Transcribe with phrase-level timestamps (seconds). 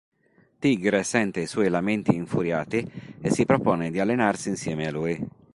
[0.61, 5.27] Tigre sente i suoi lamenti infuriati e si propone di allenarsi insieme a lui.